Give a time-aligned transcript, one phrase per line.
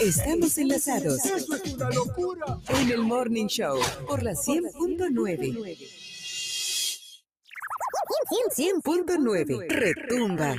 [0.00, 2.60] Estamos enlazados Eso es una locura.
[2.68, 5.76] en el Morning Show por la 100.9.
[8.56, 9.68] 100.9.
[9.68, 10.56] Retumba.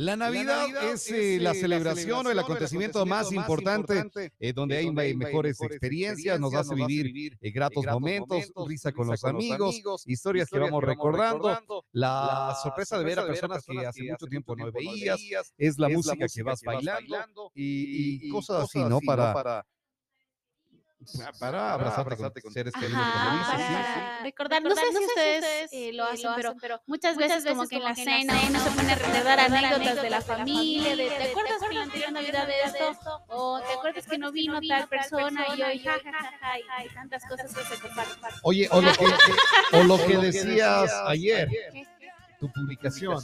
[0.00, 5.14] La Navidad, es eh, la celebración o el acontecimiento más importante eh, donde hay me-
[5.14, 10.82] mejores experiencias, nos hace vivir eh, gratos momentos, risa con los amigos, historias que vamos
[10.84, 15.20] recordando, la sorpresa de ver a personas que hace mucho tiempo no veías,
[15.58, 19.00] es la música que vas bailando y, y cosas así, ¿no?
[19.04, 19.66] Para,
[21.38, 23.94] para abrazarte con seres queridos, como Ajá, dices, sí, sí.
[23.94, 27.84] para recordar, no sé si ustedes eh, lo hacen, pero muchas veces como que en
[27.84, 31.74] la cena uno se pone a recordar anécdotas de la familia, de ¿te acuerdas que
[31.74, 33.24] la anterior Navidad de esto?
[33.28, 36.88] O ¿te acuerdas que no vino tal persona y hoy ja, ja, ja, ja, y
[36.90, 38.16] tantas cosas que se comparten?
[38.42, 39.06] Oye, o lo que,
[39.72, 41.48] o lo que decías ayer,
[42.38, 43.18] tu publicación.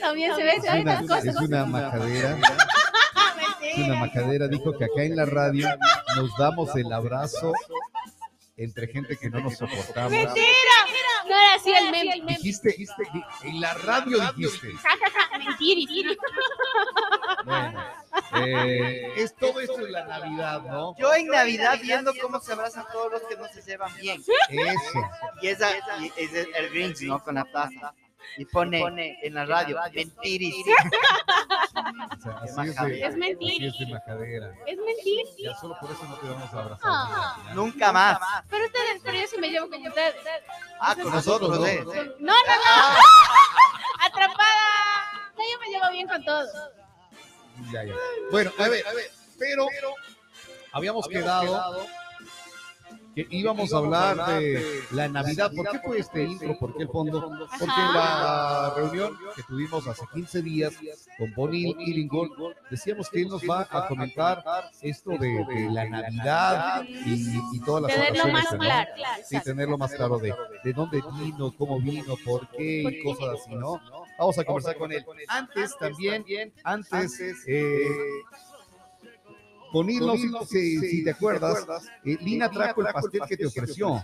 [0.00, 1.24] También se ve Es una, tantas cosas.
[1.26, 2.38] es una majadera.
[3.62, 4.48] Es una majadera.
[4.48, 5.68] Dijo que acá en la radio
[6.16, 7.52] nos damos el abrazo
[8.56, 10.10] entre gente que no nos soportamos.
[10.10, 10.44] ¡Mentira!
[11.24, 12.22] No era así el meme.
[12.26, 13.02] Dijiste, dijiste,
[13.44, 14.68] en la radio dijiste.
[15.32, 16.10] Mentira.
[17.44, 17.84] Bueno,
[18.46, 20.96] eh, es todo esto de la Navidad, ¿no?
[20.98, 24.20] Yo en Navidad viendo cómo se abrazan todos los que no se llevan bien.
[24.48, 25.00] Eso.
[25.40, 25.68] Y esa,
[26.00, 27.22] y es el, el Grinch, ¿no?
[27.22, 27.94] Con la taza.
[28.36, 30.54] Y pone en la radio, mentiris.
[31.78, 33.68] O sea, así es, de, Es mentira.
[33.68, 34.52] así es de majadera.
[34.66, 35.30] Es mentira.
[35.38, 36.80] Ya solo por eso no te vamos a abrazar.
[36.82, 37.52] Ah.
[37.54, 38.18] Nunca más.
[38.50, 40.16] Pero ustedes, pero yo sí me llevo con ustedes.
[40.80, 41.84] Ah, con nosotros, ¿eh?
[41.84, 42.34] No, no, no.
[44.06, 45.32] Atrapada.
[45.36, 46.50] No, yo me llevo bien con todos.
[47.72, 47.94] Ya, ya.
[48.30, 48.84] Bueno, a ver,
[49.38, 49.66] pero
[50.72, 51.86] habíamos quedado
[53.26, 55.50] que íbamos a hablar de la Navidad.
[55.52, 56.56] ¿Por qué fue este intro?
[56.56, 57.20] ¿Por qué el fondo?
[57.20, 60.74] Porque en la reunión que tuvimos hace 15 días
[61.18, 62.32] con Bonnie Illingworth,
[62.70, 64.44] decíamos que él nos va a comentar
[64.82, 68.58] esto de, de la Navidad y, y todas las Tenerlo más ¿no?
[68.58, 68.90] claro.
[69.24, 73.52] Sí, tenerlo más claro de, de dónde vino, cómo vino, por qué y cosas así,
[73.56, 73.80] ¿no?
[74.16, 75.04] Vamos a conversar con él.
[75.28, 76.24] Antes también,
[76.62, 77.84] antes, eh,
[79.72, 81.66] No sé si, si te acuerdas,
[82.04, 84.02] eh, Lina trajo el pastel que te ofreció.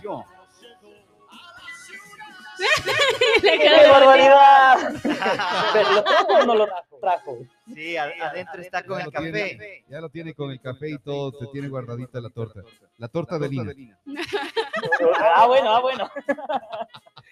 [3.41, 4.93] ¡Qué barbaridad!
[5.73, 6.67] ¿Pero ¿Lo trajo o no lo
[7.01, 7.37] trajo?
[7.73, 9.83] Sí, ad- adentro está con el café.
[9.89, 12.61] ya lo tiene con el café y todo, te tiene guardadita la torta.
[12.97, 13.73] La torta de Lina.
[15.35, 16.09] Ah, bueno, ah, bueno.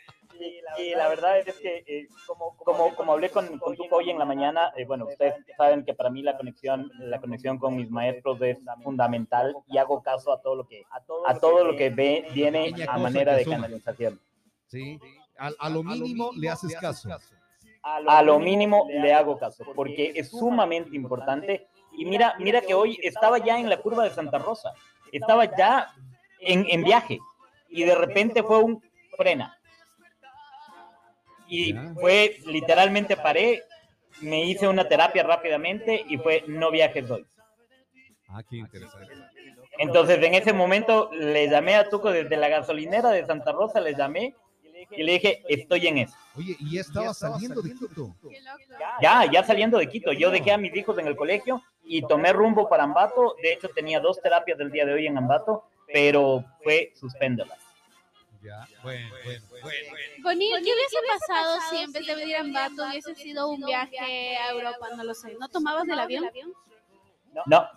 [0.77, 4.09] Y, y la verdad es que, eh, como, como, como hablé con, con Tuco hoy
[4.09, 7.75] en la mañana, eh, bueno, ustedes saben que para mí la conexión, la conexión con
[7.75, 10.83] mis maestros es fundamental y hago caso a todo lo que,
[11.25, 14.19] a todo lo que ve, viene a manera de canalización.
[14.67, 14.99] ¿sí?
[15.37, 17.09] A, a lo mínimo le haces caso.
[17.81, 21.67] A lo mínimo le hago caso, porque es sumamente importante.
[21.91, 24.73] Y mira, mira que hoy estaba ya en la curva de Santa Rosa,
[25.11, 25.93] estaba ya
[26.39, 27.19] en, en viaje
[27.69, 28.81] y de repente fue un
[29.17, 29.57] frena.
[31.55, 33.63] Y fue literalmente paré,
[34.21, 37.27] me hice una terapia rápidamente y fue no viajes hoy.
[38.27, 39.13] Ah, qué interesante.
[39.77, 43.93] Entonces en ese momento le llamé a Tuco desde la gasolinera de Santa Rosa, le
[43.93, 44.33] llamé
[44.89, 46.15] y le dije, estoy en eso.
[46.35, 48.15] Oye, y ya estaba saliendo de Quito.
[48.99, 52.33] Ya, ya saliendo de Quito, yo dejé a mis hijos en el colegio y tomé
[52.33, 53.35] rumbo para Ambato.
[53.43, 57.62] De hecho, tenía dos terapias del día de hoy en Ambato, pero fue suspéndolas.
[58.43, 59.67] Ya, bueno, bueno, bueno.
[60.21, 64.35] Bonil, ¿qué hubiese pasado si en vez de ir a Ambato hubiese sido un viaje
[64.37, 64.89] a Europa?
[64.97, 65.33] No lo sé.
[65.39, 66.29] ¿No tomabas el avión?
[67.45, 67.67] No.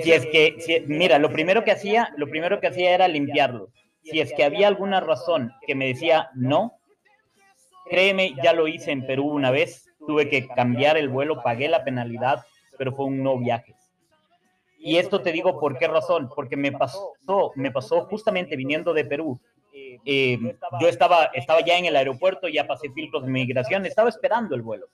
[0.00, 3.70] Si es que, si- mira, lo primero que hacía, lo primero que hacía era limpiarlos.
[4.02, 6.78] Si es que había alguna razón que me decía no,
[7.88, 11.84] créeme, ya lo hice en Perú una vez, tuve que cambiar el vuelo, pagué la
[11.84, 12.44] penalidad,
[12.78, 13.74] pero fue un no viaje.
[14.86, 17.14] Y esto te digo por qué razón, porque me pasó,
[17.54, 19.40] me pasó justamente viniendo de Perú.
[19.72, 20.38] Eh,
[20.78, 24.60] yo estaba, estaba ya en el aeropuerto, ya pasé filtros de migración, estaba esperando el
[24.60, 24.88] vuelo.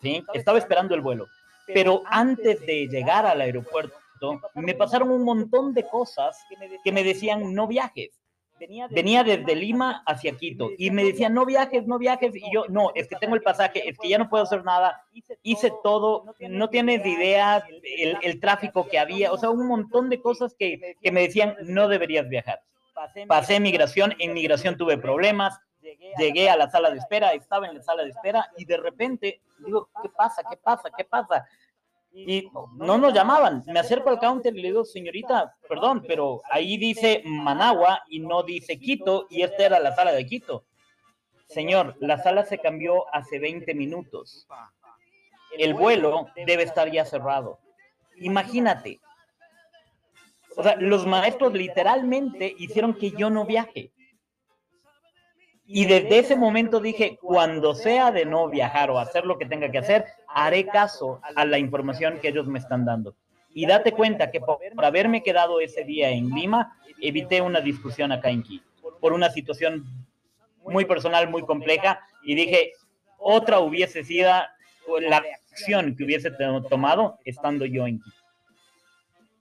[0.00, 0.24] ¿sí?
[0.32, 1.26] Estaba esperando el vuelo.
[1.66, 3.94] Pero antes de llegar al aeropuerto,
[4.54, 6.42] me pasaron un montón de cosas
[6.82, 8.21] que me decían no viajes.
[8.90, 12.34] Venía desde Lima hacia Quito y me decían no viajes, no viajes.
[12.34, 15.04] Y yo, no, es que tengo el pasaje, es que ya no puedo hacer nada.
[15.42, 17.64] Hice todo, no tienes idea
[17.98, 21.56] el, el tráfico que había, o sea, un montón de cosas que, que me decían
[21.62, 22.60] no deberías viajar.
[23.26, 25.58] Pasé migración, en migración tuve problemas,
[26.18, 29.40] llegué a la sala de espera, estaba en la sala de espera y de repente
[29.64, 30.42] digo, ¿qué pasa?
[30.48, 30.90] ¿Qué pasa?
[30.96, 31.46] ¿Qué pasa?
[32.14, 33.62] Y no nos llamaban.
[33.66, 38.42] Me acerco al counter y le digo, señorita, perdón, pero ahí dice Managua y no
[38.42, 40.64] dice Quito y esta era la sala de Quito.
[41.48, 44.46] señor, la sala se cambió hace 20 minutos.
[45.58, 47.58] El vuelo debe estar ya cerrado.
[48.16, 49.00] Imagínate.
[50.56, 53.90] O sea, los maestros literalmente hicieron que yo no viaje.
[55.64, 59.70] Y desde ese momento dije, cuando sea de no viajar o hacer lo que tenga
[59.70, 63.14] que hacer, haré caso a la información que ellos me están dando.
[63.54, 68.30] Y date cuenta que por, haberme quedado ese día en Lima, evité una discusión acá
[68.30, 68.64] en Quito,
[69.00, 69.84] por una situación
[70.64, 72.72] muy personal, muy compleja, y dije,
[73.18, 74.30] otra hubiese sido
[75.00, 75.16] la
[75.50, 76.30] acción que hubiese
[76.68, 78.16] tomado estando yo en Quito.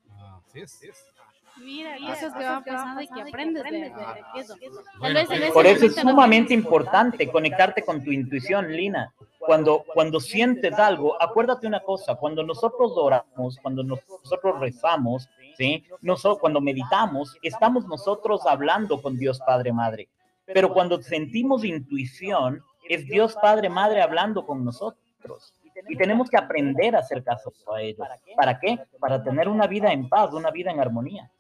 [0.10, 1.12] Ah, sí es, sí es.
[1.58, 3.90] Mira, y eso es que va pasando y que aprendes de, de
[4.36, 4.56] eso.
[5.00, 9.14] Bueno, vez Por eso es sumamente importante conectarte con tu intuición, Lina.
[9.40, 15.28] Cuando, cuando sientes algo, acuérdate una cosa, cuando nosotros oramos, cuando nos- nosotros rezamos,
[15.58, 15.84] ¿sí?
[16.02, 20.10] Noso- cuando meditamos, estamos nosotros hablando con Dios Padre Madre.
[20.46, 25.54] Pero cuando sentimos intuición, es Dios Padre Madre hablando con nosotros.
[25.90, 28.08] Y tenemos que aprender a hacer caso a ellos.
[28.36, 28.78] ¿Para qué?
[29.00, 31.32] Para tener una vida en paz, una vida en armonía.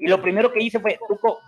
[0.00, 1.40] Y lo primero que hice fue, Tuco,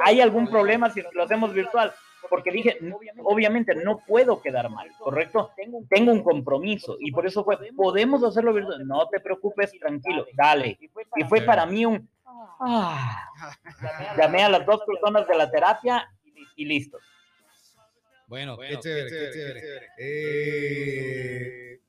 [0.00, 1.92] ¿hay algún problema si lo hacemos virtual?
[2.30, 2.94] Porque dije, "N-
[3.24, 5.50] obviamente no puedo quedar mal, ¿correcto?
[5.90, 8.86] Tengo un compromiso y por eso fue, ¿podemos hacerlo virtual?
[8.86, 10.78] No te preocupes, tranquilo, dale.
[11.16, 12.08] Y fue para mí un...
[12.60, 13.28] ah.
[14.16, 16.08] Llamé a las dos personas de la terapia
[16.56, 16.98] y listo.
[18.28, 19.88] Bueno, qué chévere, qué chévere.
[19.98, 21.80] Eh,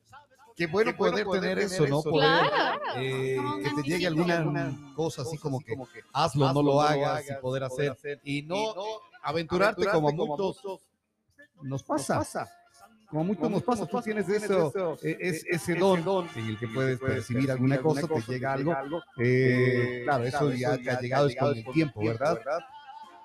[0.55, 2.01] qué bueno poder tener eso, ¿no?
[2.01, 2.81] Poder, Claro.
[2.97, 5.75] eh, No, que te llegue sí, alguna cosa así como que
[6.13, 8.21] hazlo, no lo hagas y poder hacer.
[8.23, 8.73] Y no
[9.21, 10.81] aventurarte como a muchos
[11.61, 12.23] nos pasa.
[13.09, 16.99] Como muchos nos pasa, tú tienes eso, eh, es, ese don en el que puedes
[16.99, 18.73] percibir alguna cosa, te llega algo.
[19.17, 22.39] eh, claro, eso ya te ha llegado es con el tiempo, ¿verdad?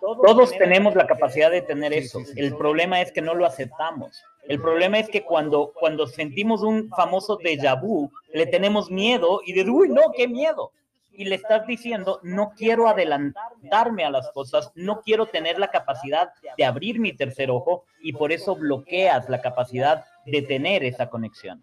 [0.00, 2.20] Todos tenemos la capacidad de tener Sí, eso.
[2.20, 2.40] sí, sí.
[2.40, 4.22] El problema es que no lo aceptamos.
[4.44, 9.52] El problema es que cuando, cuando sentimos un famoso déjà vu, le tenemos miedo y
[9.52, 10.72] de, uy, no, qué miedo.
[11.12, 16.30] Y le estás diciendo, no quiero adelantarme a las cosas, no quiero tener la capacidad
[16.56, 21.62] de abrir mi tercer ojo y por eso bloqueas la capacidad de tener esa conexión.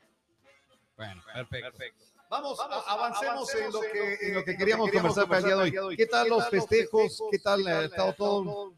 [0.97, 1.77] Bueno, perfecto.
[2.35, 5.95] Vamos, avancemos en lo que, en lo que queríamos conversar para el día de hoy.
[5.95, 7.23] ¿Qué tal los festejos?
[7.31, 8.73] ¿Qué tal ha estado todo?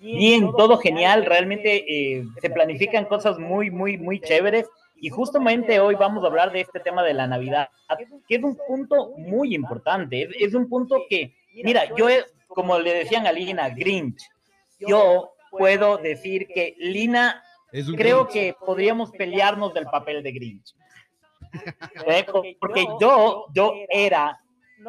[0.00, 4.66] Bien, todo genial, realmente eh, se planifican cosas muy, muy, muy chéveres
[4.96, 7.68] y justamente hoy vamos a hablar de este tema de la Navidad,
[8.26, 12.08] que es un punto muy importante, es, es un punto que, mira, yo,
[12.48, 14.20] como le decían a Lina, Grinch,
[14.80, 18.32] yo puedo decir que Lina, creo Grinch.
[18.32, 20.74] que podríamos pelearnos del papel de Grinch.
[22.06, 22.26] ¿Eh?
[22.58, 24.40] Porque yo, yo era,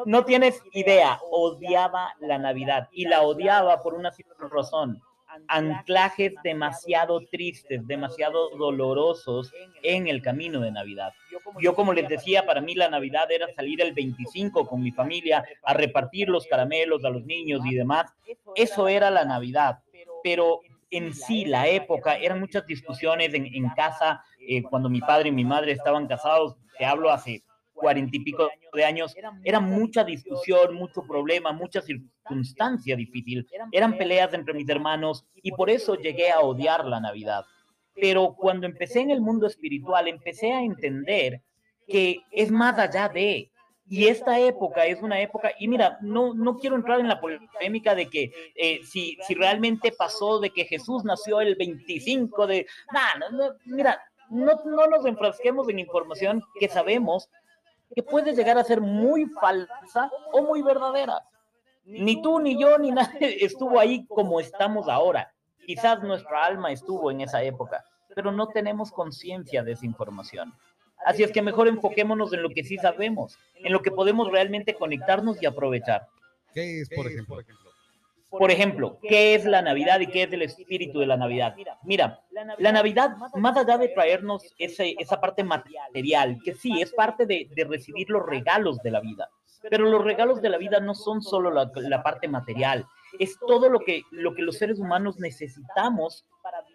[0.05, 5.01] no tienes idea, odiaba la Navidad y la odiaba por una simple razón.
[5.47, 11.13] Anclajes demasiado tristes, demasiado dolorosos en el camino de Navidad.
[11.61, 15.45] Yo, como les decía, para mí la Navidad era salir el 25 con mi familia
[15.63, 18.11] a repartir los caramelos a los niños y demás.
[18.55, 19.79] Eso era la Navidad.
[20.21, 20.59] Pero
[20.89, 25.31] en sí, la época, eran muchas discusiones en, en casa, eh, cuando mi padre y
[25.31, 27.43] mi madre estaban casados, te hablo hace
[27.73, 34.33] cuarenta y pico de años, era mucha discusión, mucho problema, mucha circunstancia difícil, eran peleas
[34.33, 37.43] entre mis hermanos y por eso llegué a odiar la Navidad.
[37.95, 41.41] Pero cuando empecé en el mundo espiritual, empecé a entender
[41.87, 43.51] que es más allá de,
[43.87, 47.93] y esta época es una época, y mira, no, no quiero entrar en la polémica
[47.93, 52.65] de que eh, si, si realmente pasó de que Jesús nació el 25 de...
[52.93, 57.29] Nah, no, no, mira, no, no nos enfrasquemos en información que sabemos
[57.93, 61.21] que puede llegar a ser muy falsa o muy verdadera.
[61.83, 65.33] Ni tú, ni yo, ni nadie estuvo ahí como estamos ahora.
[65.65, 67.83] Quizás nuestra alma estuvo en esa época,
[68.15, 70.53] pero no tenemos conciencia de esa información.
[71.05, 74.75] Así es que mejor enfoquémonos en lo que sí sabemos, en lo que podemos realmente
[74.75, 76.07] conectarnos y aprovechar.
[76.53, 77.37] ¿Qué es, por ejemplo?
[78.31, 81.53] Por ejemplo, ¿qué es la Navidad y qué es el espíritu de la Navidad?
[81.83, 82.21] Mira,
[82.59, 87.49] la Navidad, más allá de traernos ese, esa parte material, que sí, es parte de,
[87.53, 89.29] de recibir los regalos de la vida,
[89.69, 92.85] pero los regalos de la vida no son solo la, la parte material,
[93.19, 96.25] es todo lo que, lo que los seres humanos necesitamos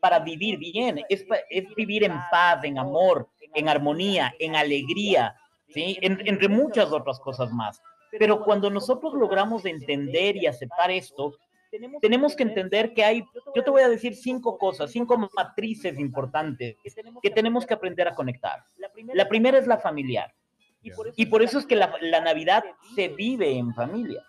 [0.01, 5.35] para, vivir bien, es, es vivir en paz, en amor, en armonía, en alegría,
[5.71, 5.99] ¿sí?
[6.03, 7.81] En- entre muchas otras cosas más.
[8.19, 11.35] Pero cuando nosotros logramos entender y aceptar esto,
[12.01, 16.77] tenemos que entender que hay, yo te voy a decir cinco cosas, cinco matrices importantes
[17.23, 18.65] que tenemos que aprender a conectar.
[19.15, 20.35] La primera es la familiar.
[21.17, 24.23] Y por eso es que la, la Navidad se vive en familia.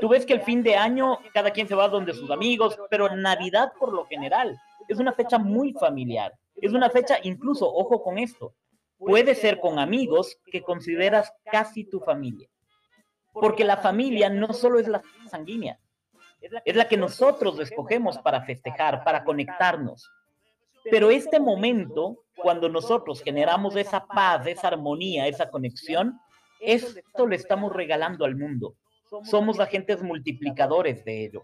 [0.00, 3.14] Tú ves que el fin de año cada quien se va donde sus amigos, pero
[3.16, 4.56] Navidad por lo general
[4.88, 6.32] es una fecha muy familiar.
[6.56, 8.54] Es una fecha, incluso, ojo con esto,
[8.98, 12.48] puede ser con amigos que consideras casi tu familia.
[13.32, 15.78] Porque la familia no solo es la sanguínea,
[16.40, 20.10] es la que nosotros escogemos para festejar, para conectarnos.
[20.90, 26.18] Pero este momento, cuando nosotros generamos esa paz, esa armonía, esa conexión,
[26.60, 28.74] esto le estamos regalando al mundo.
[29.24, 31.42] Somos agentes multiplicadores de ello.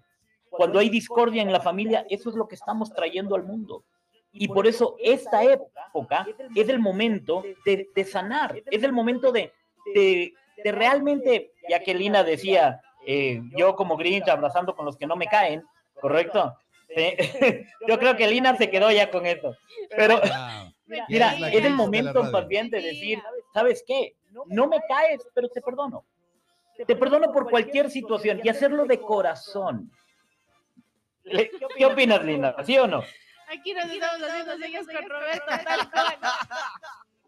[0.50, 3.84] Cuando hay discordia en la familia, eso es lo que estamos trayendo al mundo.
[4.32, 9.52] Y por eso esta época es el momento de, sanar, es el momento de,
[9.94, 10.32] de,
[10.64, 15.26] realmente, ya que Lina decía, eh, yo como Grinch abrazando con los que no me
[15.26, 15.64] caen,
[16.00, 16.56] ¿correcto?
[17.88, 19.56] yo creo que Lina se quedó ya con eso.
[19.96, 20.20] Pero
[21.08, 23.18] mira, es el momento también de decir,
[23.52, 24.14] ¿sabes qué?
[24.46, 26.04] No me caes, pero te perdono.
[26.86, 29.90] Te perdono por cualquier situación y hacerlo de corazón.
[31.76, 32.54] ¿Qué opinas, Lina?
[32.64, 33.02] ¿Sí o no?
[33.48, 35.44] Aquí nos estamos haciendo señas con Roberto,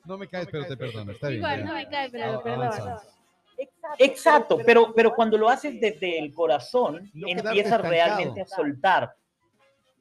[0.05, 1.13] No me caes, pero te perdono.
[1.13, 1.41] Está bien.
[1.41, 3.01] Igual, no me caes, pero te perdono.
[3.99, 9.15] Exacto, pero, pero cuando lo haces desde el corazón, empiezas realmente a soltar.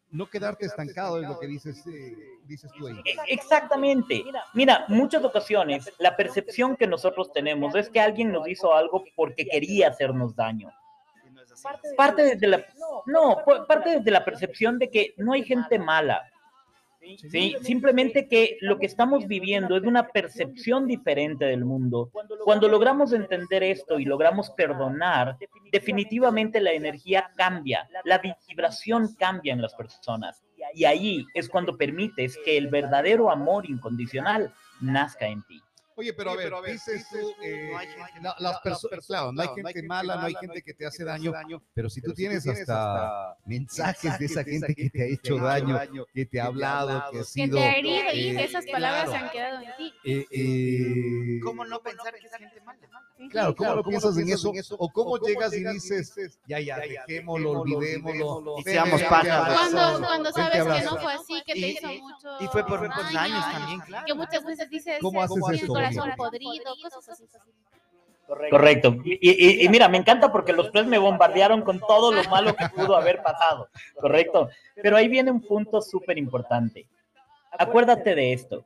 [0.10, 3.01] No quedarte estancado es lo que dices, eh, dices tú ahí.
[3.27, 4.24] Exactamente.
[4.53, 9.45] Mira, muchas ocasiones la percepción que nosotros tenemos es que alguien nos hizo algo porque
[9.45, 10.72] quería hacernos daño.
[11.98, 12.63] Parte desde la,
[13.07, 16.22] no, parte desde la percepción de que no hay gente mala.
[17.29, 17.55] ¿Sí?
[17.62, 22.12] Simplemente que lo que estamos viviendo es una percepción diferente del mundo.
[22.43, 25.38] Cuando logramos entender esto y logramos perdonar,
[25.72, 30.43] definitivamente la energía cambia, la vibración cambia en las personas.
[30.74, 35.62] Y ahí es cuando permites que el verdadero amor incondicional nazca en ti.
[35.96, 37.72] Oye, pero a ver, dices tú, eh,
[38.40, 41.34] las personas, claro, no hay gente mala, no hay gente que te hace daño,
[41.74, 46.26] pero si tú tienes hasta mensajes de esa gente que te ha hecho daño, que
[46.26, 47.58] te ha hablado, que ha sido...
[47.58, 49.94] Que te ha herido y eh, esas palabras se han quedado en ti.
[50.04, 52.80] Eh, ¿Cómo no pensar que es gente mala?
[53.30, 54.52] Claro, ¿cómo lo piensas en eso?
[54.78, 58.60] ¿O cómo llegas y dices, ya, ya, dejémoslo, olvidémoslo?
[58.60, 59.58] Y seamos pajas.
[59.58, 62.38] Cuando, cuando sabes que no fue así, que te hizo mucho...
[62.40, 64.06] Y fue por años también, claro.
[64.06, 65.42] Que muchas veces dices, ¿cómo haces
[65.90, 66.04] esto?
[66.18, 67.25] podrido, cosas así.
[68.50, 68.96] Correcto.
[69.04, 72.96] Y, mira, me encanta porque los tres me bombardearon con todo lo malo que pudo
[72.96, 73.70] haber pasado.
[74.00, 74.50] Correcto.
[74.82, 76.88] Pero ahí viene un punto súper importante.
[77.52, 78.66] Acuérdate de esto.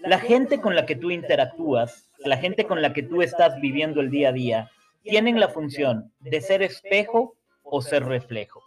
[0.00, 4.00] La gente con la que tú interactúas, la gente con la que tú estás viviendo
[4.00, 4.70] el día a día,
[5.02, 8.62] tienen la función de ser espejo o ser reflejo.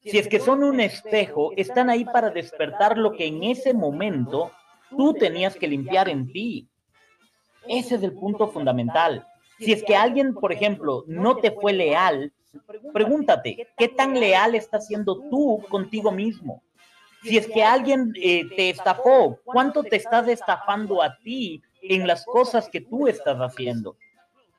[0.00, 4.52] Si es que son un espejo, están ahí para despertar lo que en ese momento
[4.90, 6.68] tú tenías que limpiar en ti.
[7.68, 9.26] Ese es el punto fundamental.
[9.58, 12.32] Si es que alguien, por ejemplo, no te fue leal,
[12.92, 16.62] pregúntate, ¿qué tan leal estás siendo tú contigo mismo?
[17.22, 22.24] Si es que alguien eh, te estafó, ¿cuánto te estás estafando a ti en las
[22.24, 23.96] cosas que tú estás haciendo?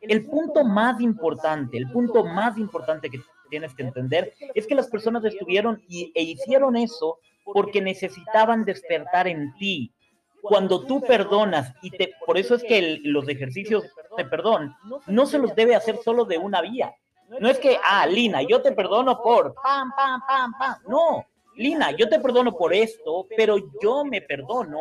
[0.01, 4.87] El punto más importante, el punto más importante que tienes que entender es que las
[4.87, 9.91] personas estuvieron y, e hicieron eso porque necesitaban despertar en ti,
[10.41, 13.83] cuando tú perdonas y te, por eso es que los ejercicios
[14.17, 14.75] de perdón
[15.07, 16.95] no se los debe hacer solo de una vía.
[17.39, 20.75] No es que, ah, Lina, yo te perdono por pam, pam, pam, pam.
[20.87, 24.79] No, Lina, yo te perdono por esto, pero yo me perdono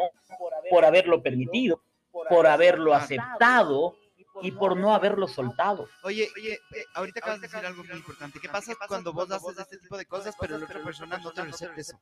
[0.71, 1.83] por haberlo permitido,
[2.31, 3.97] por haberlo aceptado
[4.43, 5.89] y por no haberlo soltado.
[6.05, 8.39] Oye, oye, eh, ahorita acabas de decir algo muy importante.
[8.41, 11.43] ¿Qué pasa cuando vos haces este tipo de cosas, pero la otra persona no te
[11.43, 11.99] recibe eso?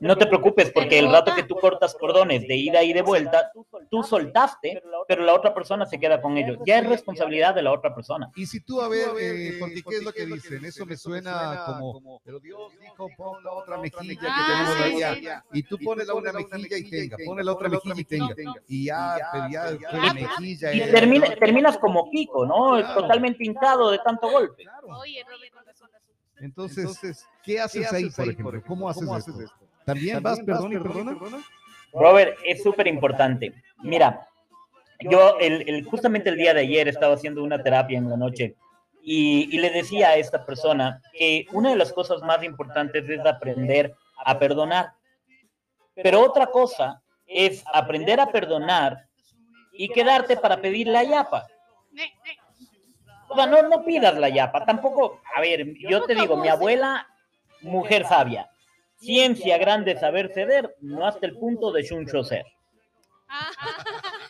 [0.00, 3.50] No te preocupes porque el rato que tú cortas cordones de ida y de vuelta,
[3.90, 6.58] tú soltaste, pero la otra persona se queda con ellos.
[6.66, 8.30] Ya es responsabilidad de la otra persona.
[8.36, 10.64] Y si tú, a ver, eh, porque ¿qué es lo que dicen?
[10.64, 15.44] Eso me suena como, pero Dios dijo, pon la otra mejilla que tenemos allá.
[15.52, 18.34] Y tú pones la una mejilla y tenga, pones la otra mejilla y tenga.
[18.68, 20.72] Y ya, ya, ya mejilla.
[20.72, 22.94] Y terminas como Kiko, ¿no?
[22.94, 24.64] Totalmente hincado de tanto golpe.
[26.38, 28.62] Entonces, ¿qué haces ahí, por ejemplo?
[28.66, 29.69] ¿Cómo haces esto?
[29.84, 31.16] ¿También vas, perdón y perdona?
[31.92, 33.52] Robert, es súper importante.
[33.82, 34.26] Mira,
[35.00, 38.56] yo el, justamente el día de ayer estaba haciendo una terapia en la noche
[39.02, 43.94] y, le decía a esta persona que una de las cosas más importantes es aprender
[44.24, 44.92] a perdonar.
[45.94, 49.06] Pero otra cosa es aprender a perdonar
[49.72, 51.46] y quedarte para pedir la yapa.
[53.28, 57.06] O sea, no, no pidas la yapa, tampoco, a ver, yo te digo, mi abuela,
[57.60, 58.50] mujer sabia,
[59.00, 62.44] Ciencia grande saber ceder, no hasta el punto de chuncho ser.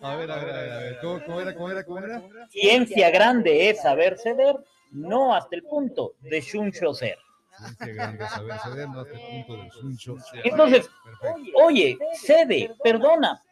[0.00, 0.98] A ver, a ver, a ver, a ver.
[1.00, 2.22] ¿Cómo, cómo era, cómo era, cómo era?
[2.48, 4.56] Ciencia grande es saber ceder,
[4.92, 7.18] no hasta el punto de chuncho ser.
[7.56, 10.16] Ciencia grande, saber ceder, no hasta el punto del suncho.
[10.44, 11.58] Entonces, Perfecto.
[11.64, 13.42] oye, cede, perdona.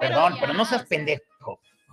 [0.00, 1.22] Perdón, pero no seas pendejo.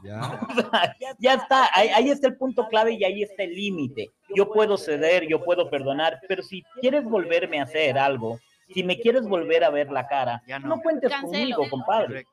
[0.03, 0.19] Ya.
[1.19, 4.11] Ya está, ahí, ahí está el punto clave y ahí está el límite.
[4.35, 8.39] Yo puedo ceder, yo puedo perdonar, pero si quieres volverme a hacer algo,
[8.73, 10.59] si me quieres volver a ver la cara, no.
[10.59, 11.31] no cuentes Cancelo.
[11.31, 12.25] conmigo, compadre.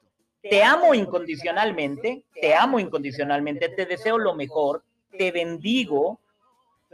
[0.42, 4.82] Te amo incondicionalmente, te amo incondicionalmente, te deseo lo mejor,
[5.16, 6.18] te bendigo,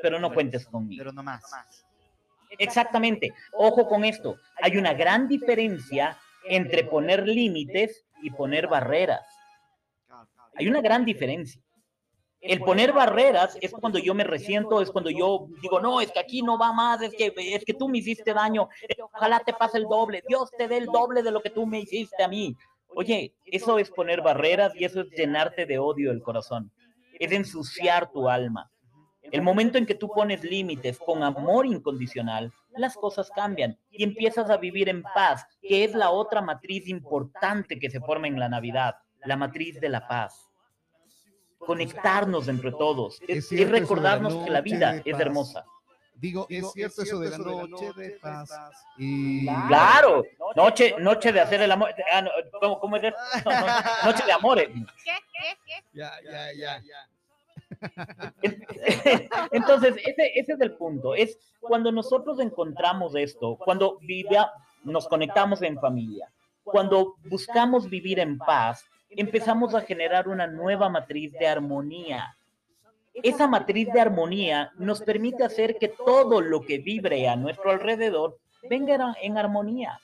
[0.02, 1.00] pero no cuentes conmigo.
[1.00, 1.44] Pero no más.
[2.58, 3.32] Exactamente.
[3.52, 4.36] Ojo con esto.
[4.60, 6.18] Hay una gran diferencia
[6.48, 9.26] entre poner límites y poner barreras.
[10.56, 11.60] Hay una gran diferencia.
[12.40, 16.20] El poner barreras es cuando yo me resiento, es cuando yo digo, no, es que
[16.20, 18.68] aquí no va más, es que, es que tú me hiciste daño,
[19.12, 21.80] ojalá te pase el doble, Dios te dé el doble de lo que tú me
[21.80, 22.54] hiciste a mí.
[22.94, 26.70] Oye, eso es poner barreras y eso es llenarte de odio el corazón,
[27.18, 28.70] es ensuciar tu alma.
[29.32, 34.50] El momento en que tú pones límites con amor incondicional, las cosas cambian y empiezas
[34.50, 38.48] a vivir en paz, que es la otra matriz importante que se forma en la
[38.48, 38.94] Navidad,
[39.24, 40.45] la matriz de la paz.
[41.66, 45.12] Conectarnos entre todos, Es es, cierto es la recordarnos que la noche vida de es
[45.12, 45.20] paz.
[45.20, 45.64] hermosa.
[46.14, 48.50] Digo, es cierto eso de la noche de paz.
[48.96, 49.44] Y...
[49.68, 51.90] Claro, noche, noche de hacer el amor.
[52.12, 52.30] ah, no,
[52.60, 53.16] ¿Cómo, cómo es eso?
[53.44, 53.66] No, no,
[54.04, 54.68] noche de amores.
[54.68, 54.82] ¿Qué?
[55.04, 55.58] ¿Qué?
[55.66, 55.84] ¿Qué?
[55.92, 57.08] Ya, ya, ya.
[59.52, 61.14] Entonces, ese, ese es el punto.
[61.14, 64.52] Es cuando nosotros encontramos esto, cuando viva,
[64.84, 66.30] nos conectamos en familia,
[66.64, 72.36] cuando buscamos vivir en paz, empezamos a generar una nueva matriz de armonía.
[73.14, 78.36] Esa matriz de armonía nos permite hacer que todo lo que vibre a nuestro alrededor
[78.68, 79.98] venga en- armonía.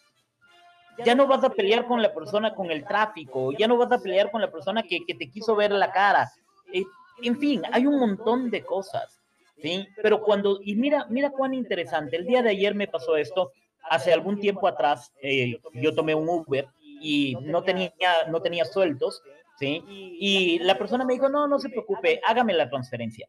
[1.05, 3.99] Ya no vas a pelear con la persona con el tráfico, ya no vas a
[3.99, 6.31] pelear con la persona que, que te quiso ver la cara.
[6.73, 6.85] Eh,
[7.23, 9.21] en fin, hay un montón de cosas,
[9.61, 9.87] ¿sí?
[10.03, 13.53] Pero cuando, y mira, mira cuán interesante, el día de ayer me pasó esto,
[13.91, 16.69] hace algún tiempo atrás, eh, yo tomé un Uber
[17.03, 17.93] y no tenía,
[18.29, 19.23] no tenía sueldos,
[19.59, 19.83] ¿sí?
[20.21, 23.29] Y la persona me dijo, no, no se preocupe, hágame la transferencia.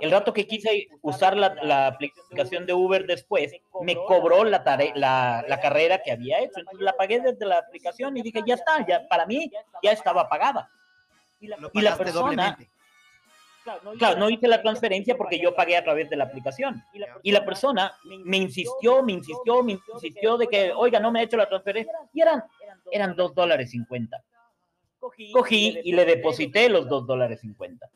[0.00, 4.92] El rato que quise usar la, la aplicación de Uber después, me cobró la, tare-
[4.94, 6.60] la, la carrera que había hecho.
[6.60, 9.50] Entonces la pagué desde la aplicación y dije, ya está, ya, para mí
[9.82, 10.70] ya estaba pagada.
[11.74, 12.70] Y la persona- doblemente.
[13.98, 16.82] Claro, no hice la transferencia porque yo pagué a través de la aplicación.
[17.22, 17.92] Y la persona
[18.24, 21.92] me insistió, me insistió, me insistió de que, oiga, no me ha hecho la transferencia.
[22.12, 22.44] Y eran,
[22.90, 24.22] eran 2 dólares 50.
[25.32, 27.90] Cogí y le deposité los 2 dólares 50.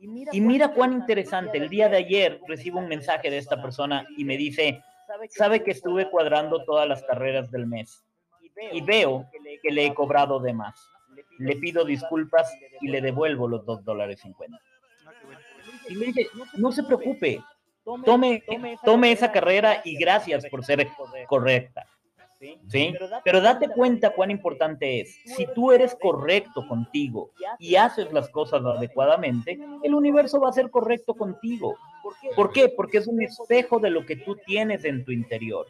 [0.00, 4.24] Y mira cuán interesante, el día de ayer recibo un mensaje de esta persona y
[4.24, 4.82] me dice,
[5.30, 8.04] sabe que estuve cuadrando todas las carreras del mes
[8.72, 9.26] y veo
[9.62, 10.88] que le he cobrado de más.
[11.38, 14.58] Le pido disculpas y le devuelvo los 2 dólares 50.
[15.88, 17.42] Y le dije, no se preocupe,
[18.04, 18.42] tome,
[18.84, 20.88] tome esa carrera y gracias por ser
[21.28, 21.86] correcta.
[22.68, 22.94] ¿Sí?
[23.24, 25.18] Pero date cuenta cuán importante es.
[25.24, 30.70] Si tú eres correcto contigo y haces las cosas adecuadamente, el universo va a ser
[30.70, 31.76] correcto contigo.
[32.34, 32.68] ¿Por qué?
[32.68, 35.66] Porque es un espejo de lo que tú tienes en tu interior.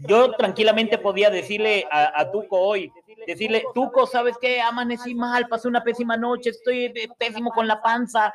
[0.00, 2.92] Yo tranquilamente podía decirle a, a Tuco hoy,
[3.26, 4.60] decirle, Tuco, ¿sabes qué?
[4.60, 8.32] Amanecí mal, pasé una pésima noche, estoy pésimo con la panza.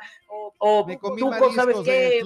[0.58, 0.86] O
[1.18, 2.20] Tuco, ¿sabes qué?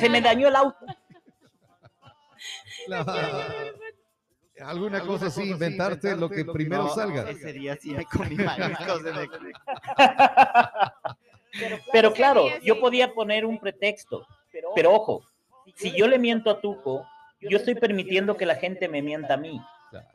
[0.00, 0.86] Se me dañó el auto.
[2.86, 3.04] La-
[4.60, 7.28] Alguna cosa así, inventarte lo que primero No, salga.
[7.28, 9.28] Ese día sí me comí mariscos en el
[11.92, 14.24] Pero claro, yo podía poner un pretexto.
[14.74, 15.24] Pero ojo,
[15.74, 17.04] si yo le miento a Tuco,
[17.48, 19.60] yo estoy permitiendo que la gente me mienta a mí.
[19.90, 20.06] Claro.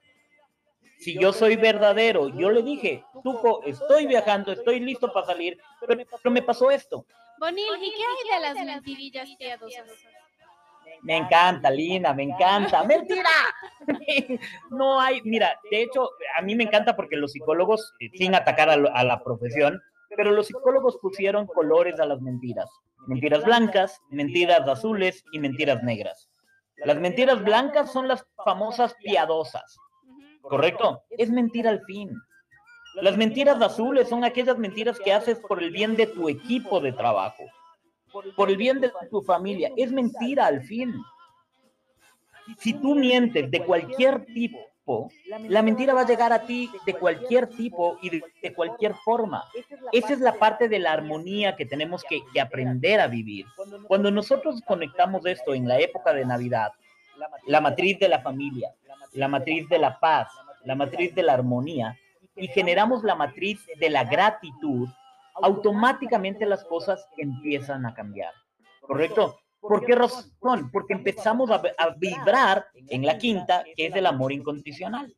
[1.00, 6.02] Si yo soy verdadero, yo le dije, Tuco, estoy viajando, estoy listo para salir, pero,
[6.22, 7.06] pero me pasó esto.
[7.40, 9.86] Bonil, ¿y qué hay de las mentirillas piadosas?
[11.04, 12.84] Me encanta, Lina, me encanta.
[12.86, 13.30] ¡Mentira!
[14.72, 18.76] No hay, mira, de hecho, a mí me encanta porque los psicólogos, sin atacar a,
[18.76, 19.82] lo- a la profesión,
[20.16, 22.70] pero los psicólogos pusieron colores a las mentiras.
[23.08, 26.30] Mentiras blancas, mentiras azules y mentiras negras.
[26.86, 29.78] Las mentiras blancas son las famosas piadosas.
[30.42, 31.04] ¿correcto?
[31.12, 32.12] Es mentira al fin.
[32.96, 36.92] Las mentiras azules son aquellas mentiras que haces por el bien de tu equipo de
[36.92, 37.44] trabajo,
[38.36, 39.72] por el bien de tu familia.
[39.78, 40.94] Es mentira al fin.
[42.58, 44.58] Si tú mientes de cualquier tipo,
[45.48, 49.44] la mentira va a llegar a ti de cualquier tipo y de, de cualquier forma.
[49.92, 53.46] Esa es la parte de la armonía que tenemos que, que aprender a vivir.
[53.88, 56.72] Cuando nosotros conectamos esto en la época de Navidad,
[57.48, 58.74] la matriz de la familia,
[59.14, 60.30] la matriz de la paz,
[60.64, 61.98] la matriz de la armonía,
[62.36, 64.88] y generamos la matriz de la gratitud,
[65.42, 68.34] automáticamente las cosas empiezan a cambiar.
[68.82, 69.40] ¿Correcto?
[69.60, 70.72] ¿Por qué razón?
[70.72, 75.14] Porque empezamos a, a vibrar en la quinta, que es el amor incondicional.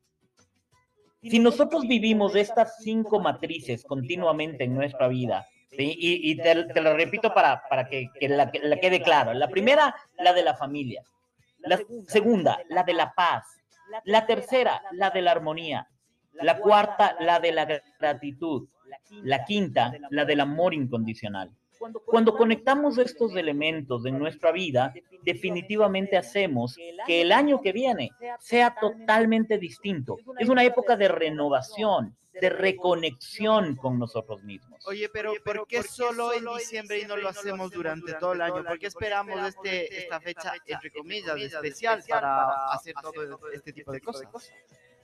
[1.22, 5.96] Si nosotros vivimos estas cinco matrices continuamente en nuestra vida, ¿sí?
[6.00, 9.32] y, y te, te, lo repito para, para que, que, la, que, la, quede claro,
[9.34, 11.04] la primera, la de la familia,
[11.60, 13.46] la segunda, la de la paz,
[14.06, 15.88] la tercera, la de la armonía,
[16.34, 18.68] la cuarta, la de la gratitud,
[19.24, 21.52] la quinta, la del amor incondicional.
[22.06, 28.76] Cuando conectamos estos elementos en nuestra vida, definitivamente hacemos que el año que viene sea
[28.80, 30.18] totalmente distinto.
[30.40, 34.80] Es una época de renovación, de reconexión con nosotros mismos.
[34.88, 38.64] Oye, pero ¿por qué solo en diciembre y no lo hacemos durante todo el año?
[38.64, 44.02] ¿Por qué esperamos este, esta fecha, entre comillas, especial para hacer todo este tipo de
[44.02, 44.28] cosas?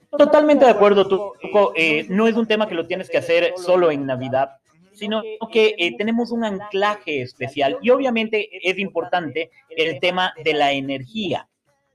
[0.10, 1.74] Totalmente de acuerdo, Tuco.
[1.76, 4.52] Eh, no es un tema que lo tienes que hacer solo en Navidad
[4.98, 10.72] sino que eh, tenemos un anclaje especial y obviamente es importante el tema de la
[10.72, 11.48] energía.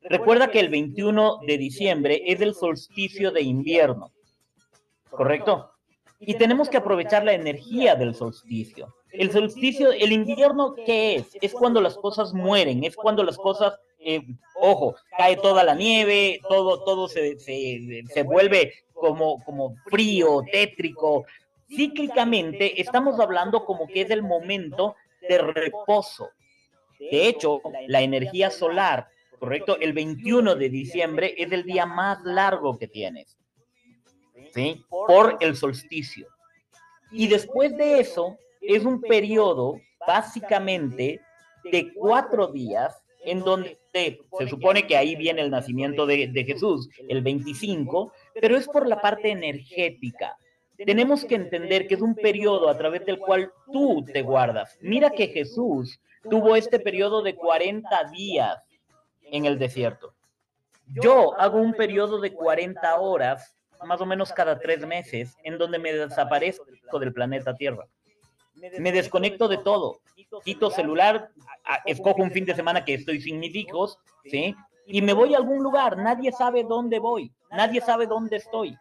[0.03, 4.13] Recuerda que el 21 de diciembre es el solsticio de invierno,
[5.11, 5.71] ¿correcto?
[6.19, 8.95] Y tenemos que aprovechar la energía del solsticio.
[9.11, 11.37] El solsticio, el invierno, ¿qué es?
[11.41, 14.23] Es cuando las cosas mueren, es cuando las cosas, eh,
[14.55, 21.27] ojo, cae toda la nieve, todo, todo se, se, se vuelve como, como frío, tétrico,
[21.75, 26.31] cíclicamente estamos hablando como que es el momento de reposo.
[26.99, 29.09] De hecho, la energía solar,
[29.39, 33.37] correcto, el 21 de diciembre es el día más largo que tienes.
[34.55, 34.85] ¿Sí?
[34.89, 36.29] Por el solsticio.
[37.11, 41.21] Y después de eso, es un periodo básicamente
[41.65, 46.89] de cuatro días en donde se supone que ahí viene el nacimiento de, de Jesús,
[47.09, 50.37] el 25, pero es por la parte energética
[50.77, 54.79] tenemos que entender que es un periodo a través del cual tú te guardas.
[54.81, 58.59] Mira que Jesús tuvo este periodo de 40 días
[59.23, 60.15] en el desierto.
[60.87, 63.55] Yo hago un periodo de 40 horas,
[63.85, 67.87] más o menos cada tres meses, en donde me desaparezco del planeta Tierra.
[68.79, 70.01] Me desconecto de todo.
[70.45, 71.31] Quito celular,
[71.87, 74.55] escojo un fin de semana que estoy sin mis hijos, ¿sí?
[74.87, 75.97] Y me voy a algún lugar.
[75.97, 77.33] Nadie sabe dónde voy.
[77.51, 78.77] Nadie sabe dónde estoy.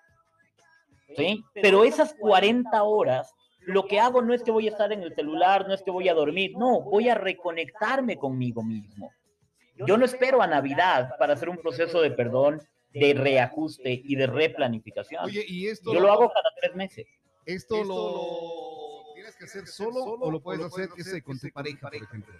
[1.16, 1.44] ¿Sí?
[1.54, 5.14] Pero esas 40 horas, lo que hago no es que voy a estar en el
[5.16, 9.12] celular, no es que voy a dormir, no, voy a reconectarme conmigo mismo.
[9.88, 12.62] Yo no espero a Navidad para hacer un proceso de perdón,
[12.94, 15.26] de reajuste y de replanificación.
[15.26, 17.08] Oye, ¿y esto Yo lo hago cada tres meses.
[17.46, 21.90] ¿Esto lo tienes que hacer solo o lo puedes hacer que se con tu pareja,
[21.90, 22.34] por ejemplo?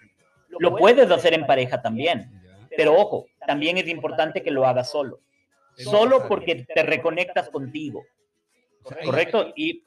[0.48, 2.30] Lo puedes hacer en pareja también,
[2.76, 5.20] pero ojo, también es importante que lo hagas solo.
[5.76, 8.04] Solo porque te reconectas contigo.
[8.82, 9.52] ¿Correcto?
[9.56, 9.84] Y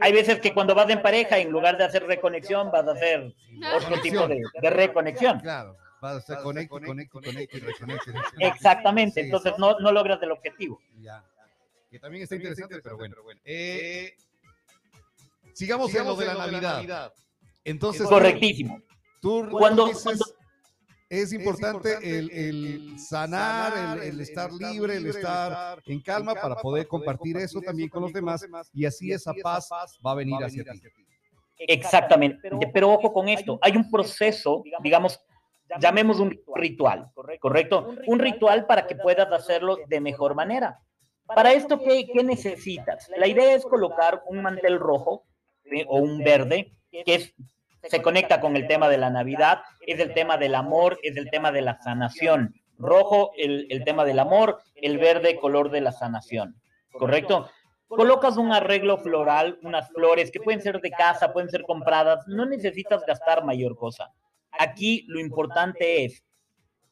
[0.00, 3.34] hay veces que cuando vas en pareja, en lugar de hacer reconexión, vas a hacer
[3.76, 5.40] otro tipo de, de reconexión.
[5.40, 8.12] Claro, vas a hacer conecte, conecte, conecte y reconecte.
[8.38, 10.80] Exactamente, entonces no, no logras el objetivo.
[11.00, 11.24] Ya.
[11.90, 13.16] Que también está interesante, pero bueno.
[13.44, 14.14] Eh,
[15.54, 17.12] sigamos, en lo de la Navidad.
[17.64, 18.80] Entonces, Correctísimo.
[19.20, 20.24] Tú Cuando- dices, cuando-
[21.08, 26.86] es importante el, el sanar, el, el estar libre, el estar en calma para poder
[26.86, 29.68] compartir eso también con los demás y así esa paz
[30.04, 30.82] va a venir hacia ti.
[31.58, 35.20] Exactamente, pero ojo con esto, hay un proceso, digamos,
[35.80, 37.94] llamemos un ritual, ¿correcto?
[38.06, 40.80] Un ritual para que puedas hacerlo de mejor manera.
[41.26, 43.10] Para esto, ¿qué, qué necesitas?
[43.16, 45.24] La idea es colocar un mantel rojo
[45.70, 45.84] ¿sí?
[45.86, 47.34] o un verde, que es,
[47.88, 51.30] se conecta con el tema de la Navidad, es el tema del amor, es el
[51.30, 52.54] tema de la sanación.
[52.78, 56.54] Rojo, el, el tema del amor, el verde, color de la sanación,
[56.92, 57.48] ¿correcto?
[57.88, 62.44] colocas un arreglo floral, unas flores que pueden ser de casa, pueden ser compradas, no
[62.44, 64.12] necesitas gastar mayor cosa.
[64.52, 66.22] Aquí lo importante es,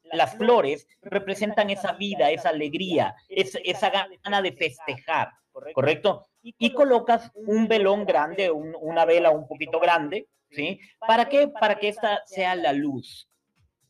[0.04, 5.28] las flores representan esa vida, esa alegría, es- esa gana de festejar,
[5.74, 6.26] ¿correcto?
[6.42, 10.80] Y colocas un velón grande, un- una vela un poquito grande, ¿sí?
[10.98, 11.48] ¿Para qué?
[11.48, 13.28] Para que esta sea la luz.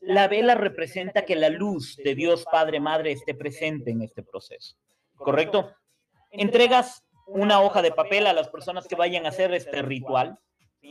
[0.01, 4.75] La vela representa que la luz de Dios Padre Madre esté presente en este proceso,
[5.15, 5.73] ¿correcto?
[6.31, 10.39] entregas una hoja de papel a las personas que vayan a hacer este ritual,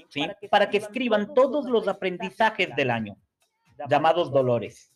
[0.09, 0.29] ¿sí?
[0.51, 3.17] Para que escriban todos los aprendizajes del año,
[3.89, 4.93] llamados dolores,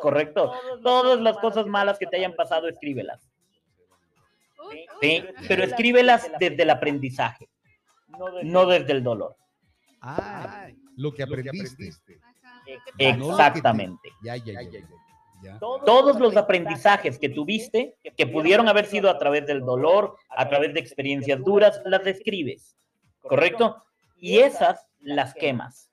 [0.00, 0.52] ¿correcto?
[0.82, 3.30] Todas las cosas malas que te hayan pasado, escríbelas,
[5.00, 5.24] ¿sí?
[5.46, 7.48] Pero escríbelas desde el aprendizaje,
[8.42, 9.36] no desde el dolor.
[10.00, 11.90] Ah, lo que aprendiste.
[12.98, 14.10] Exactamente.
[14.22, 14.70] Ya, ya, ya.
[14.70, 14.80] ya.
[15.42, 15.58] Ya.
[15.58, 20.74] Todos los aprendizajes que tuviste, que pudieron haber sido a través del dolor, a través
[20.74, 22.76] de experiencias duras, las describes,
[23.22, 23.82] ¿correcto?
[24.18, 25.90] Y esas las quemas,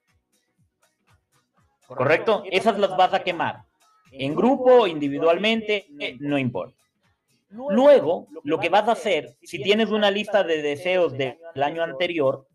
[1.88, 2.44] ¿correcto?
[2.52, 3.64] Esas las vas a quemar.
[4.12, 6.78] En grupo, individualmente, eh, no importa.
[7.50, 12.46] Luego, lo que vas a hacer, si tienes una lista de deseos del año anterior,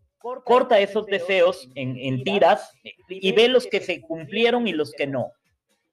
[0.43, 2.73] corta esos deseos en, en tiras
[3.09, 5.33] y ve los que se cumplieron y los que no.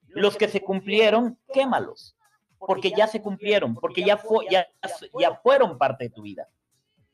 [0.08, 2.16] Los que se cumplieron, quémalos,
[2.58, 4.66] porque ya se cumplieron, porque ya, fue, ya,
[5.18, 6.48] ya fueron parte de tu vida.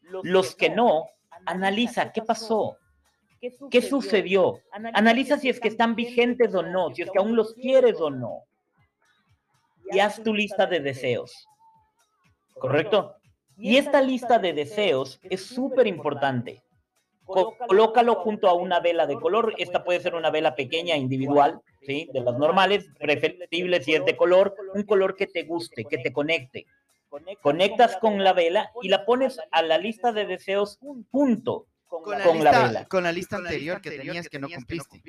[0.01, 1.07] Los que no,
[1.47, 2.77] analiza qué pasó,
[3.71, 7.55] qué sucedió, analiza si es que están vigentes o no, si es que aún los
[7.55, 8.45] quieres o no.
[9.93, 11.47] Y haz tu lista de deseos.
[12.55, 13.15] ¿Correcto?
[13.59, 16.63] Y esta lista de deseos es súper importante.
[17.27, 19.55] Colócalo junto a una vela de color.
[19.59, 22.09] Esta puede ser una vela pequeña, individual, ¿sí?
[22.13, 26.13] De las normales, preferible si es de color, un color que te guste, que te
[26.13, 26.67] conecte.
[27.43, 30.79] Conectas con la vela y la pones a la lista de deseos
[31.11, 32.85] junto Con la, con la lista, vela.
[32.87, 35.01] con la lista anterior que tenías que no cumpliste.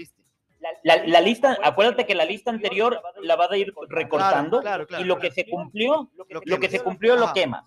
[0.83, 5.03] La, la lista, acuérdate que la lista anterior la vas a ir recortando claro, claro,
[5.03, 6.09] y lo que se cumplió,
[6.45, 7.63] lo que se cumplió lo quemas.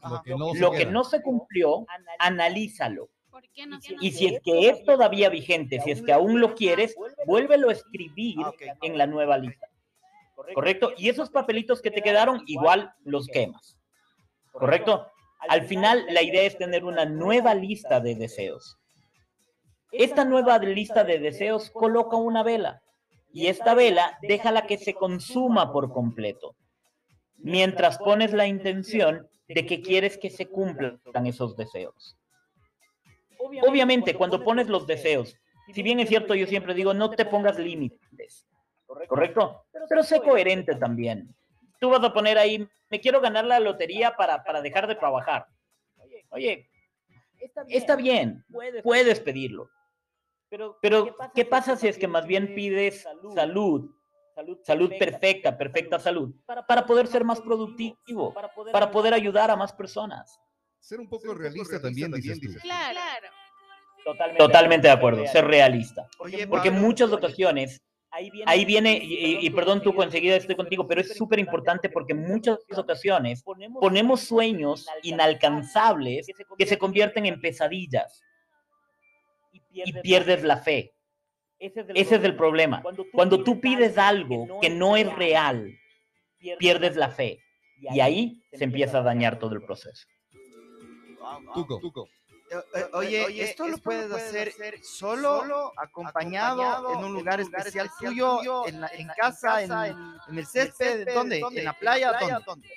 [0.59, 1.87] Lo que no se cumplió,
[2.19, 3.09] analízalo.
[3.41, 6.41] ¿Por qué no se Y si es que es todavía vigente, si es que aún
[6.41, 6.95] lo quieres,
[7.27, 9.67] vuélvelo a escribir Ah, en la nueva lista.
[10.55, 10.93] ¿Correcto?
[10.97, 13.77] Y esos papelitos que te quedaron, igual los quemas.
[14.53, 15.07] ¿Correcto?
[15.49, 18.79] Al final, la idea es tener una nueva lista de deseos.
[19.93, 22.83] Esta nueva lista de deseos coloca una vela
[23.33, 26.55] y esta vela déjala que se consuma por completo.
[27.37, 32.17] Mientras pones la intención de que quieres que se cumplan esos deseos.
[33.41, 35.37] Obviamente, cuando pones los deseos,
[35.73, 38.47] si bien es cierto, yo siempre digo, no te pongas límites,
[39.09, 39.65] ¿correcto?
[39.89, 41.35] Pero sé coherente también.
[41.79, 45.47] Tú vas a poner ahí, me quiero ganar la lotería para, para dejar de trabajar.
[46.31, 46.69] Oye,
[47.69, 48.45] está bien,
[48.83, 49.71] puedes pedirlo.
[50.49, 53.91] Pero, ¿qué pasa si es que más bien pides salud,
[54.65, 58.35] salud perfecta, perfecta salud, para poder ser más productivo,
[58.73, 60.41] para poder ayudar a más personas?
[60.81, 62.49] Ser un poco realista también, dices tú.
[62.63, 63.01] Claro.
[64.39, 66.09] Totalmente de acuerdo, ser realista.
[66.19, 67.81] Oye, Porque en muchas ocasiones,
[68.47, 72.13] ahí viene, y, y- y perdón tú enseguida estoy contigo, pero es súper importante porque
[72.15, 73.43] en muchas ocasiones
[73.79, 76.27] ponemos sueños inalcanzables
[76.59, 78.23] que se convierten en pesadillas
[79.73, 80.95] y pierdes la fe.
[81.59, 82.83] Ese es el problema.
[83.13, 85.71] Cuando tú pides algo que no es real,
[86.59, 87.39] pierdes la fe.
[87.79, 90.07] Y ahí se empieza a dañar todo el proceso.
[91.81, 92.09] Tuco.
[92.53, 98.81] Eh, eh, Oye, esto lo puedes hacer solo, acompañado, en un lugar especial tuyo, en,
[98.81, 99.71] la- en casa, en,
[100.29, 101.41] en el césped, ¿dónde?
[101.61, 102.13] ¿En la playa?
[102.45, 102.69] ¿Dónde?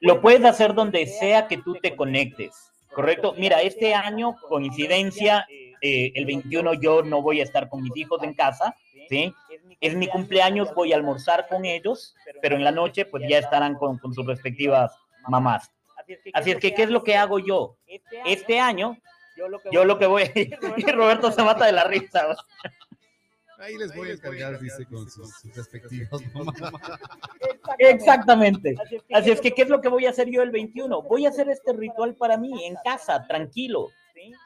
[0.00, 3.34] Lo puedes hacer donde sea que tú te conectes, ¿correcto?
[3.36, 5.44] Mira, este año, coincidencia,
[5.80, 8.76] eh, el 21 yo no voy a estar con mis hijos en casa,
[9.08, 9.34] ¿sí?
[9.80, 13.74] Es mi cumpleaños, voy a almorzar con ellos, pero en la noche pues ya estarán
[13.74, 14.92] con, con sus respectivas
[15.28, 15.70] mamás.
[16.32, 17.76] Así es que, ¿qué es lo que hago yo?
[18.24, 18.96] Este año,
[19.70, 22.36] yo lo que voy a ir, Roberto se mata de la risa.
[23.58, 26.56] Ahí les voy a encargar, dice, con sus respectivos mamás.
[27.78, 28.74] Exactamente.
[29.12, 31.02] Así es que, ¿qué es lo que voy a hacer yo el 21?
[31.02, 33.88] Voy a hacer este ritual para mí, en casa, tranquilo.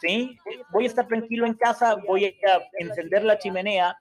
[0.00, 0.36] ¿Sí?
[0.70, 3.96] Voy a estar tranquilo en casa, voy a encender la chimenea,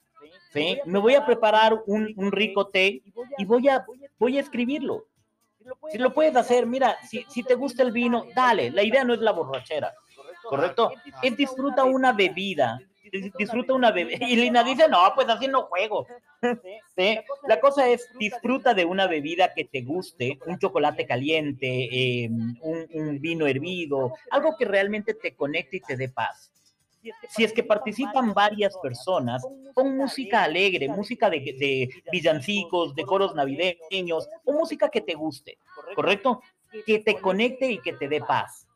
[0.51, 0.79] ¿sí?
[0.85, 3.01] Me voy a preparar un, un rico té
[3.37, 3.85] y voy a,
[4.17, 5.05] voy a escribirlo.
[5.91, 8.71] Si lo puedes hacer, mira, si, si te gusta el vino, dale.
[8.71, 9.93] La idea no es la borrachera,
[10.43, 10.91] ¿correcto?
[11.21, 12.79] Es disfruta una bebida.
[13.11, 14.25] dis- Disfruta una bebida.
[14.27, 16.05] Y Lina dice, no, pues así no juego.
[16.95, 17.19] ¿Sí?
[17.47, 22.87] La cosa es, disfruta de una bebida que te guste, un chocolate caliente, eh, un,
[22.93, 26.51] un vino hervido, algo que realmente te conecte y te dé paz.
[27.29, 33.35] Si es que participan varias personas, pon música alegre, música de, de villancicos, de coros
[33.35, 35.57] navideños, o música que te guste,
[35.95, 36.41] ¿correcto?
[36.85, 38.67] Que te conecte y que te dé paz.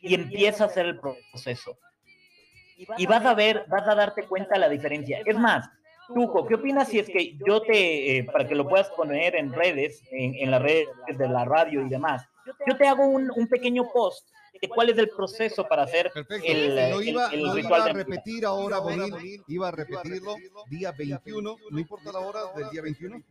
[0.00, 1.78] Y empieza a hacer el proceso.
[2.98, 5.22] Y vas a ver, vas a darte cuenta la diferencia.
[5.24, 5.68] Es más,
[6.08, 9.52] Tuco, ¿qué opinas si es que yo te, eh, para que lo puedas poner en
[9.52, 12.28] redes, en, en las redes de la radio y demás,
[12.66, 14.35] yo te hago un, pequeño post de
[14.74, 16.46] cuál es el proceso para hacer Perfecto.
[16.46, 19.70] el, lo el- iba, el lo ritual iba a de repetir ahora, Bonil, iba a
[19.70, 20.36] repetirlo
[20.68, 23.22] día 21, no importa la hora del día 21.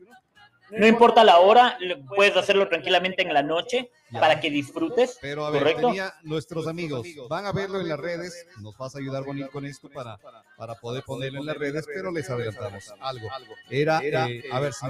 [0.72, 1.78] No importa la hora,
[2.16, 4.20] puedes hacerlo tranquilamente en la noche Ya.
[4.20, 5.20] para que disfrutes.
[5.22, 5.88] Pero a ver, ¿Correcto?
[5.90, 9.64] tenía nuestros amigos, van a verlo en las redes, nos vas a ayudar Bonil con
[9.66, 10.18] esto para,
[10.58, 13.30] para poder ponerlo en las redes, pero les adelantamos algo.
[13.70, 14.86] Era, eh, a ver si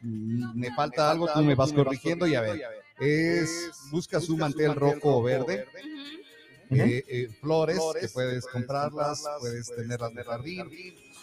[0.00, 2.62] me falta algo, tú me vas corrigiendo y a ver.
[3.00, 5.64] Es, busca su mantel rojo o verde,
[6.70, 6.80] Ujú.
[6.82, 10.70] eh, eh, flores, que puedes comprarlas, puedes tenerlas de jardín,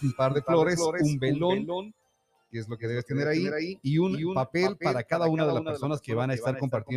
[0.01, 1.93] un par de flores, un velón,
[2.49, 5.63] que es lo que debes tener ahí, y un papel para cada una de las
[5.63, 6.95] personas que van a estar compartiendo